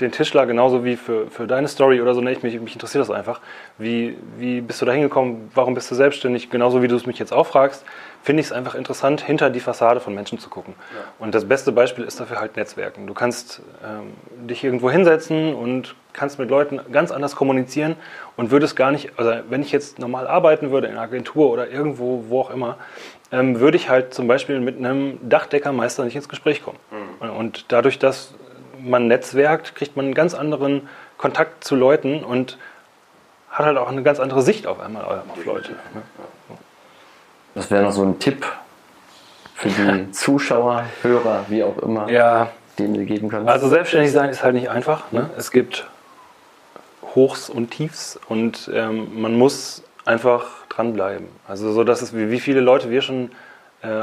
den 0.00 0.12
Tischler 0.12 0.46
genauso 0.46 0.84
wie 0.84 0.96
für, 0.96 1.28
für 1.28 1.46
deine 1.46 1.68
Story 1.68 2.00
oder 2.00 2.14
so. 2.14 2.20
Ne, 2.20 2.32
ich, 2.32 2.42
mich, 2.42 2.60
mich 2.60 2.74
interessiert 2.74 3.02
das 3.02 3.10
einfach. 3.10 3.40
Wie, 3.78 4.16
wie 4.36 4.60
bist 4.60 4.80
du 4.80 4.86
da 4.86 4.92
hingekommen? 4.92 5.50
Warum 5.54 5.74
bist 5.74 5.90
du 5.90 5.94
selbstständig? 5.94 6.50
Genauso 6.50 6.82
wie 6.82 6.88
du 6.88 6.96
es 6.96 7.06
mich 7.06 7.18
jetzt 7.18 7.32
auch 7.32 7.46
fragst, 7.46 7.84
finde 8.22 8.40
ich 8.40 8.46
es 8.46 8.52
einfach 8.52 8.74
interessant, 8.74 9.20
hinter 9.20 9.50
die 9.50 9.60
Fassade 9.60 10.00
von 10.00 10.14
Menschen 10.14 10.38
zu 10.38 10.50
gucken. 10.50 10.74
Ja. 10.94 11.00
Und 11.18 11.34
das 11.34 11.46
beste 11.46 11.72
Beispiel 11.72 12.04
ist 12.04 12.20
dafür 12.20 12.40
halt 12.40 12.56
Netzwerken. 12.56 13.06
Du 13.06 13.14
kannst 13.14 13.62
ähm, 13.84 14.46
dich 14.46 14.62
irgendwo 14.64 14.90
hinsetzen 14.90 15.54
und 15.54 15.94
kannst 16.12 16.38
mit 16.38 16.50
Leuten 16.50 16.80
ganz 16.92 17.10
anders 17.10 17.36
kommunizieren 17.36 17.96
und 18.36 18.50
würdest 18.50 18.76
gar 18.76 18.90
nicht, 18.90 19.12
also 19.16 19.32
wenn 19.48 19.62
ich 19.62 19.72
jetzt 19.72 19.98
normal 19.98 20.26
arbeiten 20.26 20.70
würde 20.70 20.88
in 20.88 20.94
einer 20.94 21.02
Agentur 21.02 21.50
oder 21.50 21.70
irgendwo, 21.70 22.24
wo 22.28 22.40
auch 22.40 22.50
immer, 22.50 22.76
ähm, 23.30 23.60
würde 23.60 23.76
ich 23.76 23.88
halt 23.88 24.14
zum 24.14 24.26
Beispiel 24.26 24.58
mit 24.60 24.78
einem 24.78 25.18
Dachdeckermeister 25.28 26.04
nicht 26.04 26.16
ins 26.16 26.28
Gespräch 26.28 26.62
kommen. 26.62 26.78
Mhm. 26.90 27.30
Und 27.30 27.66
dadurch, 27.68 27.98
dass 27.98 28.34
man 28.82 29.08
netzwerkt, 29.08 29.74
kriegt 29.74 29.96
man 29.96 30.06
einen 30.06 30.14
ganz 30.14 30.34
anderen 30.34 30.88
Kontakt 31.16 31.64
zu 31.64 31.74
Leuten 31.74 32.24
und 32.24 32.58
hat 33.50 33.66
halt 33.66 33.78
auch 33.78 33.88
eine 33.88 34.02
ganz 34.02 34.20
andere 34.20 34.42
Sicht 34.42 34.66
auf 34.66 34.80
einmal 34.80 35.04
auf 35.04 35.44
Leute. 35.44 35.72
Ne? 35.94 36.02
Das 37.54 37.70
wäre 37.70 37.82
noch 37.82 37.92
so 37.92 38.04
ein 38.04 38.18
Tipp 38.18 38.46
für 39.54 39.68
die 39.68 40.10
Zuschauer, 40.12 40.84
Hörer, 41.02 41.44
wie 41.48 41.64
auch 41.64 41.78
immer, 41.78 42.08
ja. 42.10 42.50
den 42.78 42.94
du 42.94 43.04
geben 43.04 43.28
kannst. 43.28 43.48
Also 43.48 43.68
selbstständig 43.68 44.12
sein 44.12 44.30
ist 44.30 44.44
halt 44.44 44.54
nicht 44.54 44.70
einfach. 44.70 45.10
Ne? 45.10 45.28
Es 45.36 45.50
gibt 45.50 45.88
Hochs 47.14 47.50
und 47.50 47.70
Tiefs 47.70 48.18
und 48.28 48.70
ähm, 48.72 49.20
man 49.20 49.36
muss 49.36 49.82
einfach 50.04 50.46
dranbleiben. 50.68 51.26
Also 51.48 51.72
so, 51.72 51.84
dass 51.84 52.02
es 52.02 52.14
wie 52.14 52.40
viele 52.40 52.60
Leute 52.60 52.90
wir 52.90 53.02
schon 53.02 53.32
äh, 53.82 54.02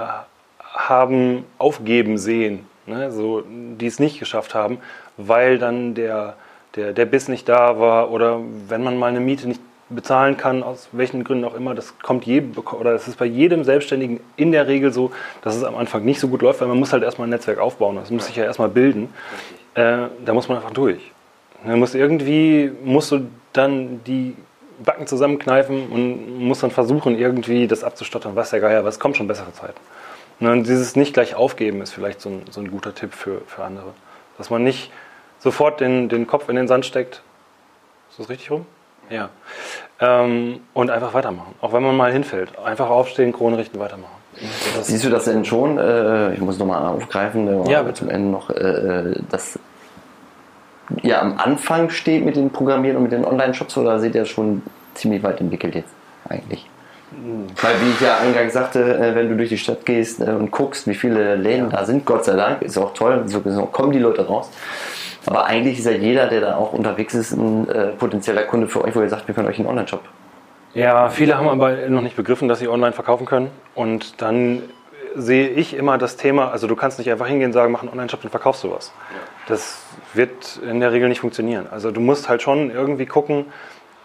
haben 0.59 1.45
aufgeben 1.57 2.17
sehen, 2.17 2.67
ne? 2.85 3.11
so, 3.11 3.43
die 3.45 3.87
es 3.87 3.99
nicht 3.99 4.19
geschafft 4.19 4.55
haben, 4.55 4.79
weil 5.17 5.57
dann 5.57 5.93
der, 5.93 6.35
der, 6.75 6.93
der 6.93 7.05
Biss 7.05 7.27
nicht 7.27 7.47
da 7.47 7.79
war 7.79 8.11
oder 8.11 8.39
wenn 8.67 8.83
man 8.83 8.97
mal 8.97 9.07
eine 9.07 9.19
Miete 9.19 9.47
nicht 9.47 9.61
bezahlen 9.89 10.35
kann, 10.35 10.63
aus 10.63 10.89
welchen 10.91 11.23
Gründen 11.23 11.45
auch 11.45 11.53
immer, 11.53 11.75
das 11.75 11.99
kommt 11.99 12.25
jedem, 12.25 12.53
oder 12.57 12.93
es 12.93 13.07
ist 13.07 13.17
bei 13.17 13.25
jedem 13.25 13.63
Selbstständigen 13.63 14.19
in 14.35 14.51
der 14.51 14.67
Regel 14.67 14.91
so, 14.91 15.11
dass 15.43 15.55
es 15.55 15.63
am 15.63 15.75
Anfang 15.75 16.03
nicht 16.03 16.19
so 16.19 16.27
gut 16.27 16.41
läuft, 16.41 16.61
weil 16.61 16.67
man 16.67 16.79
muss 16.79 16.91
halt 16.91 17.03
erstmal 17.03 17.27
ein 17.27 17.31
Netzwerk 17.31 17.59
aufbauen, 17.59 17.95
das 17.95 18.09
muss 18.09 18.25
sich 18.25 18.35
ja 18.35 18.45
erstmal 18.45 18.69
bilden. 18.69 19.09
Äh, 19.75 20.07
da 20.25 20.33
muss 20.33 20.47
man 20.47 20.57
einfach 20.57 20.71
durch. 20.71 21.11
Man 21.63 21.79
muss 21.79 21.93
irgendwie, 21.93 22.71
musst 22.83 23.11
du 23.11 23.27
dann 23.53 24.01
die 24.05 24.35
Backen 24.83 25.07
zusammenkneifen 25.07 25.87
und 25.89 26.39
muss 26.39 26.59
dann 26.59 26.71
versuchen, 26.71 27.17
irgendwie 27.17 27.67
das 27.67 27.83
abzustottern, 27.83 28.35
was 28.35 28.49
der 28.49 28.59
Geier, 28.59 28.83
was 28.83 28.99
kommt 28.99 29.17
schon 29.17 29.27
bessere 29.27 29.53
Zeiten. 29.53 29.79
Und 30.39 30.67
dieses 30.67 30.95
nicht 30.95 31.13
gleich 31.13 31.35
aufgeben 31.35 31.81
ist 31.81 31.93
vielleicht 31.93 32.21
so 32.21 32.29
ein, 32.29 32.41
so 32.49 32.59
ein 32.61 32.69
guter 32.69 32.93
Tipp 32.93 33.13
für, 33.13 33.41
für 33.47 33.63
andere. 33.63 33.93
Dass 34.37 34.49
man 34.49 34.63
nicht 34.63 34.91
sofort 35.39 35.79
den, 35.79 36.09
den 36.09 36.27
Kopf 36.27 36.49
in 36.49 36.55
den 36.55 36.67
Sand 36.67 36.85
steckt. 36.85 37.21
Ist 38.09 38.19
das 38.19 38.29
richtig 38.29 38.51
rum? 38.51 38.65
Ja. 39.09 39.29
Ähm, 39.99 40.59
und 40.73 40.89
einfach 40.89 41.13
weitermachen. 41.13 41.55
Auch 41.61 41.73
wenn 41.73 41.83
man 41.83 41.95
mal 41.95 42.11
hinfällt. 42.11 42.57
Einfach 42.59 42.89
aufstehen, 42.89 43.31
Krone 43.31 43.57
richten, 43.57 43.79
weitermachen. 43.79 44.15
Das 44.75 44.87
Siehst 44.87 45.05
du 45.05 45.09
das 45.09 45.25
denn 45.25 45.45
schon? 45.45 45.77
Äh, 45.77 46.33
ich 46.33 46.41
muss 46.41 46.59
nochmal 46.59 46.85
aufgreifen, 46.87 47.47
äh, 47.65 47.71
ja, 47.71 47.93
zum 47.93 48.09
Ende 48.09 48.29
noch, 48.29 48.49
äh, 48.49 49.13
dass 49.29 49.57
ja 51.03 51.21
am 51.21 51.37
Anfang 51.37 51.89
steht 51.89 52.25
mit 52.25 52.35
den 52.35 52.49
Programmieren 52.49 52.97
und 52.97 53.03
mit 53.03 53.11
den 53.13 53.23
Online-Shops 53.23 53.77
oder 53.77 53.99
seht 53.99 54.13
ihr 54.15 54.25
schon 54.25 54.61
ziemlich 54.93 55.23
weit 55.23 55.39
entwickelt 55.39 55.75
jetzt 55.75 55.93
eigentlich? 56.27 56.67
Weil, 57.61 57.81
wie 57.81 57.91
ich 57.91 58.01
ja 58.01 58.17
eingangs 58.17 58.53
sagte, 58.53 58.81
äh, 58.81 59.15
wenn 59.15 59.29
du 59.29 59.37
durch 59.37 59.49
die 59.49 59.57
Stadt 59.57 59.85
gehst 59.85 60.19
äh, 60.19 60.31
und 60.31 60.51
guckst, 60.51 60.87
wie 60.87 60.95
viele 60.95 61.35
Läden 61.35 61.69
da 61.69 61.85
sind, 61.85 62.05
Gott 62.05 62.25
sei 62.25 62.35
Dank, 62.35 62.61
ist 62.61 62.77
auch 62.77 62.93
toll, 62.93 63.23
so 63.25 63.39
kommen 63.39 63.91
die 63.91 63.99
Leute 63.99 64.27
raus. 64.27 64.49
Aber 65.25 65.45
eigentlich 65.45 65.79
ist 65.79 65.85
ja 65.85 65.91
jeder, 65.91 66.27
der 66.27 66.41
da 66.41 66.55
auch 66.55 66.73
unterwegs 66.73 67.13
ist, 67.13 67.31
ein 67.31 67.67
äh, 67.69 67.87
potenzieller 67.87 68.43
Kunde 68.43 68.67
für 68.67 68.83
euch, 68.83 68.95
wo 68.95 69.01
ihr 69.01 69.09
sagt, 69.09 69.27
wir 69.27 69.33
können 69.33 69.47
euch 69.47 69.57
einen 69.57 69.67
Online-Shop. 69.67 70.01
Ja, 70.73 71.09
viele 71.09 71.37
haben 71.37 71.47
aber 71.47 71.87
noch 71.87 72.01
nicht 72.01 72.15
begriffen, 72.15 72.47
dass 72.47 72.59
sie 72.59 72.67
online 72.67 72.91
verkaufen 72.91 73.25
können. 73.25 73.49
Und 73.73 74.21
dann 74.21 74.61
sehe 75.15 75.47
ich 75.47 75.73
immer 75.73 75.97
das 75.97 76.17
Thema, 76.17 76.51
also 76.51 76.67
du 76.67 76.75
kannst 76.75 76.99
nicht 76.99 77.09
einfach 77.09 77.27
hingehen 77.27 77.47
und 77.47 77.53
sagen, 77.53 77.71
mach 77.71 77.81
einen 77.81 77.89
Online-Shop 77.89 78.23
und 78.23 78.29
verkaufst 78.29 78.63
du 78.63 78.71
was. 78.71 78.91
Das 79.47 79.81
wird 80.13 80.59
in 80.69 80.79
der 80.81 80.91
Regel 80.91 81.07
nicht 81.07 81.21
funktionieren. 81.21 81.67
Also 81.71 81.91
du 81.91 82.01
musst 82.01 82.29
halt 82.29 82.41
schon 82.41 82.69
irgendwie 82.69 83.05
gucken, 83.05 83.45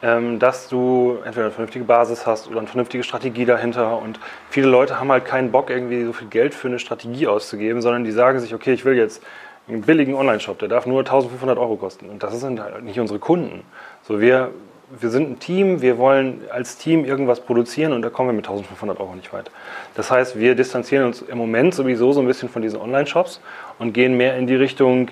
dass 0.03 0.69
du 0.69 1.19
entweder 1.25 1.47
eine 1.47 1.53
vernünftige 1.53 1.85
Basis 1.85 2.27
hast 2.27 2.49
oder 2.49 2.59
eine 2.59 2.69
vernünftige 2.69 3.05
Strategie 3.05 3.45
dahinter. 3.45 3.99
Und 3.99 4.19
viele 4.49 4.67
Leute 4.67 4.99
haben 4.99 5.13
halt 5.13 5.27
keinen 5.27 5.51
Bock, 5.51 5.69
irgendwie 5.69 6.05
so 6.05 6.15
viel 6.15 6.29
Geld 6.29 6.55
für 6.55 6.69
eine 6.69 6.79
Strategie 6.79 7.27
auszugeben, 7.27 7.83
sondern 7.83 8.05
die 8.05 8.13
sagen 8.13 8.41
sich, 8.41 8.55
okay, 8.55 8.73
ich 8.73 8.85
will 8.87 8.97
jetzt 8.97 9.23
einen 9.69 9.83
billigen 9.83 10.15
Online-Shop, 10.15 10.59
der 10.59 10.69
darf 10.69 10.87
nur 10.87 11.01
1500 11.01 11.59
Euro 11.59 11.77
kosten. 11.77 12.09
Und 12.09 12.23
das 12.23 12.39
sind 12.41 12.61
halt 12.61 12.83
nicht 12.83 12.99
unsere 12.99 13.19
Kunden. 13.19 13.63
So, 14.03 14.21
wir, 14.21 14.51
wir 14.99 15.11
sind 15.11 15.31
ein 15.31 15.39
Team, 15.39 15.83
wir 15.83 15.99
wollen 15.99 16.43
als 16.51 16.77
Team 16.79 17.05
irgendwas 17.05 17.41
produzieren 17.41 17.93
und 17.93 18.03
da 18.03 18.11
kommen 18.11 18.31
wir 18.31 18.35
mit 18.35 18.47
1500 18.47 18.99
Euro 19.01 19.15
nicht 19.15 19.33
weit. 19.33 19.51
Das 19.95 20.11
heißt, 20.11 20.39
wir 20.39 20.55
distanzieren 20.55 21.07
uns 21.07 21.23
im 21.23 21.39
Moment 21.39 21.75
sowieso 21.75 22.13
so 22.13 22.21
ein 22.21 22.27
bisschen 22.27 22.49
von 22.49 22.63
diesen 22.63 22.81
Online-Shops 22.81 23.41
und 23.79 23.93
gehen 23.93 24.17
mehr 24.17 24.37
in 24.37 24.47
die 24.47 24.57
Richtung 24.57 25.09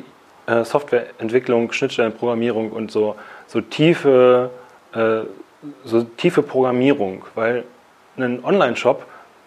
äh, 0.47 0.64
Softwareentwicklung, 0.64 1.73
Schnittstellenprogrammierung 1.73 2.73
und 2.73 2.90
so, 2.90 3.16
so 3.47 3.61
tiefe 3.61 4.50
äh, 4.99 5.26
so 5.85 6.02
tiefe 6.02 6.43
Programmierung, 6.43 7.25
weil 7.35 7.64
ein 8.17 8.45
Online-Shop 8.45 9.07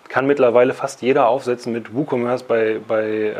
kann 0.10 0.28
mittlerweile 0.28 0.74
fast 0.74 1.02
jeder 1.02 1.28
aufsetzen 1.30 1.72
mit 1.72 1.94
WooCommerce 1.96 2.44
bei, 2.44 2.80
bei, 2.86 3.06
äh, 3.06 3.36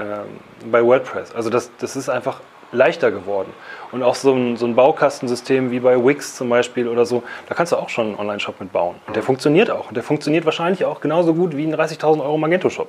bei 0.70 0.84
WordPress. 0.84 1.36
Also 1.36 1.50
das, 1.50 1.70
das 1.80 1.96
ist 1.96 2.10
einfach 2.10 2.40
leichter 2.72 3.12
geworden. 3.12 3.52
Und 3.92 4.04
auch 4.04 4.16
so 4.16 4.34
ein, 4.34 4.56
so 4.56 4.66
ein 4.66 4.76
Baukastensystem 4.76 5.72
wie 5.72 5.82
bei 5.82 6.04
Wix 6.04 6.36
zum 6.36 6.50
Beispiel 6.50 6.88
oder 6.88 7.06
so, 7.06 7.24
da 7.50 7.56
kannst 7.56 7.74
du 7.74 7.76
auch 7.76 7.90
schon 7.90 8.08
einen 8.08 8.16
Online-Shop 8.16 8.62
mit 8.62 8.72
bauen. 8.72 8.96
Und 9.08 9.16
der 9.16 9.24
funktioniert 9.24 9.70
auch. 9.70 9.90
Und 9.90 9.96
der 9.96 10.04
funktioniert 10.04 10.46
wahrscheinlich 10.46 10.86
auch 10.86 11.02
genauso 11.02 11.34
gut 11.34 11.58
wie 11.58 11.66
ein 11.66 11.76
30.000 11.76 12.22
Euro 12.22 12.38
Magento-Shop. 12.38 12.88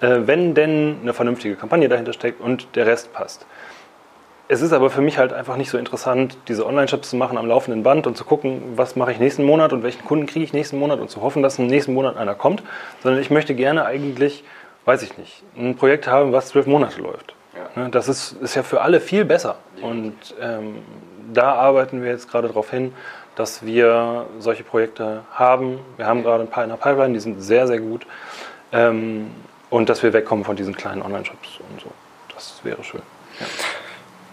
Äh, 0.00 0.20
wenn 0.26 0.54
denn 0.54 0.98
eine 1.02 1.12
vernünftige 1.12 1.56
Kampagne 1.56 1.88
dahinter 1.88 2.12
steckt 2.12 2.40
und 2.40 2.74
der 2.74 2.86
Rest 2.86 3.12
passt. 3.12 3.46
Es 4.46 4.60
ist 4.60 4.72
aber 4.72 4.90
für 4.90 5.00
mich 5.00 5.16
halt 5.16 5.32
einfach 5.32 5.56
nicht 5.56 5.70
so 5.70 5.78
interessant, 5.78 6.36
diese 6.48 6.66
Online-Shops 6.66 7.10
zu 7.10 7.16
machen 7.16 7.38
am 7.38 7.46
laufenden 7.46 7.82
Band 7.82 8.06
und 8.06 8.16
zu 8.16 8.24
gucken, 8.24 8.62
was 8.76 8.94
mache 8.94 9.12
ich 9.12 9.18
nächsten 9.18 9.42
Monat 9.42 9.72
und 9.72 9.82
welchen 9.82 10.04
Kunden 10.04 10.26
kriege 10.26 10.44
ich 10.44 10.52
nächsten 10.52 10.78
Monat 10.78 11.00
und 11.00 11.08
zu 11.08 11.22
hoffen, 11.22 11.42
dass 11.42 11.58
im 11.58 11.66
nächsten 11.66 11.94
Monat 11.94 12.18
einer 12.18 12.34
kommt, 12.34 12.62
sondern 13.02 13.22
ich 13.22 13.30
möchte 13.30 13.54
gerne 13.54 13.86
eigentlich, 13.86 14.44
weiß 14.84 15.02
ich 15.02 15.16
nicht, 15.16 15.42
ein 15.56 15.76
Projekt 15.76 16.08
haben, 16.08 16.32
was 16.32 16.48
zwölf 16.48 16.66
Monate 16.66 17.00
läuft. 17.00 17.34
Ja. 17.54 17.84
Ne, 17.84 17.90
das 17.90 18.08
ist, 18.08 18.32
ist 18.42 18.54
ja 18.54 18.62
für 18.62 18.82
alle 18.82 19.00
viel 19.00 19.24
besser. 19.24 19.56
Und 19.80 20.14
ähm, 20.40 20.82
da 21.32 21.54
arbeiten 21.54 22.02
wir 22.02 22.10
jetzt 22.10 22.30
gerade 22.30 22.48
darauf 22.48 22.70
hin, 22.70 22.92
dass 23.36 23.64
wir 23.64 24.26
solche 24.40 24.62
Projekte 24.62 25.22
haben. 25.32 25.78
Wir 25.96 26.06
haben 26.06 26.22
gerade 26.22 26.44
ein 26.44 26.50
paar 26.50 26.64
in 26.64 26.70
der 26.70 26.76
Pipeline, 26.76 27.14
die 27.14 27.20
sind 27.20 27.40
sehr, 27.40 27.66
sehr 27.66 27.80
gut. 27.80 28.06
Ähm, 28.72 29.30
und 29.70 29.88
dass 29.88 30.02
wir 30.02 30.12
wegkommen 30.12 30.44
von 30.44 30.54
diesen 30.54 30.76
kleinen 30.76 31.00
Online-Shops 31.00 31.60
und 31.70 31.80
so. 31.80 31.90
Das 32.34 32.60
wäre 32.62 32.84
schön. 32.84 33.02
Ja. 33.40 33.46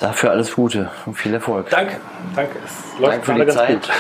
Dafür 0.02 0.32
alles 0.32 0.56
Gute 0.56 0.90
und 1.06 1.14
viel 1.14 1.32
Erfolg. 1.32 1.70
Danke, 1.70 1.98
danke. 2.36 2.58
Es 2.66 3.00
läuft 3.00 3.28
Danke 3.28 3.44
für 3.44 3.46
die 3.46 3.52
Zeit 3.52 3.82
gut. 3.84 3.92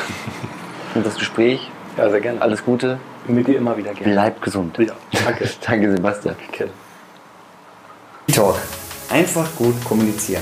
und 0.95 1.05
das 1.05 1.15
Gespräch. 1.15 1.69
Ja, 1.95 2.09
sehr 2.09 2.19
gerne. 2.19 2.41
Alles 2.41 2.65
Gute. 2.65 2.97
Mit 3.27 3.47
dir 3.47 3.57
immer 3.57 3.77
wieder 3.77 3.93
gerne. 3.93 4.11
Bleib 4.11 4.41
gesund. 4.41 4.79
Ja, 4.79 4.93
danke. 5.23 5.47
danke, 5.65 5.91
Sebastian. 5.91 6.35
Okay. 6.49 6.69
Talk. 8.33 8.57
Einfach 9.11 9.47
gut 9.57 9.75
kommunizieren. 9.85 10.41